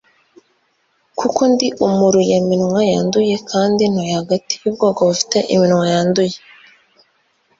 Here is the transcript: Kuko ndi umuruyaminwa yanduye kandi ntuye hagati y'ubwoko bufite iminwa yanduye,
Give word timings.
Kuko 1.19 1.41
ndi 1.51 1.67
umuruyaminwa 1.87 2.79
yanduye 2.91 3.35
kandi 3.51 3.81
ntuye 3.91 4.13
hagati 4.19 4.53
y'ubwoko 4.61 4.99
bufite 5.09 5.37
iminwa 5.53 5.85
yanduye, 5.93 6.35